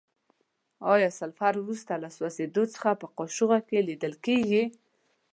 آیا 0.93 1.09
سلفر 1.19 1.53
وروسته 1.59 1.93
له 2.03 2.09
سوځیدو 2.15 2.63
څخه 2.73 2.89
په 3.01 3.07
قاشوغه 3.17 3.59
کې 3.67 3.85
لیدل 3.89 4.13
کیږي؟ 4.25 4.63